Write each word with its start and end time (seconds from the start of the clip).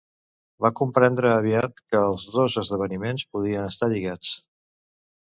Va 0.65 0.71
comprendre 0.79 1.33
aviat 1.33 1.77
que 1.95 2.03
els 2.07 2.25
dos 2.39 2.57
esdeveniments 2.65 3.29
podrien 3.37 3.71
estar 3.71 3.95
lligats. 3.97 4.37